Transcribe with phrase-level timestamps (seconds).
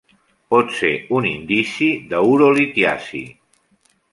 [0.53, 3.25] Pot ser un indici de urolitiasi.